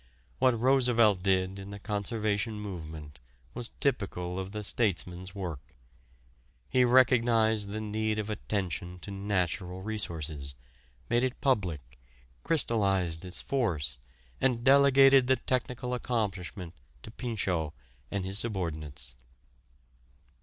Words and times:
What 0.39 0.59
Roosevelt 0.59 1.21
did 1.21 1.59
in 1.59 1.69
the 1.69 1.77
conservation 1.77 2.59
movement 2.59 3.19
was 3.53 3.69
typical 3.79 4.39
of 4.39 4.51
the 4.51 4.63
statesman's 4.63 5.35
work. 5.35 5.75
He 6.67 6.83
recognized 6.83 7.69
the 7.69 7.81
need 7.81 8.17
of 8.17 8.27
attention 8.27 8.97
to 9.01 9.11
natural 9.11 9.83
resources, 9.83 10.55
made 11.07 11.23
it 11.23 11.39
public, 11.39 11.99
crystallized 12.43 13.23
its 13.25 13.41
force 13.43 13.99
and 14.41 14.63
delegated 14.63 15.27
the 15.27 15.35
technical 15.35 15.93
accomplishment 15.93 16.73
to 17.03 17.11
Pinchot 17.11 17.71
and 18.09 18.25
his 18.25 18.39
subordinates. 18.39 19.15